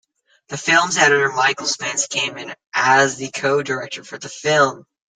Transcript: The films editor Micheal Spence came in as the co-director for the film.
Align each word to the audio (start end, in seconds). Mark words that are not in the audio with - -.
The 0.47 0.57
films 0.57 0.97
editor 0.97 1.29
Micheal 1.29 1.67
Spence 1.67 2.07
came 2.07 2.35
in 2.39 2.55
as 2.73 3.17
the 3.17 3.29
co-director 3.29 4.03
for 4.03 4.17
the 4.17 4.29
film. 4.29 4.87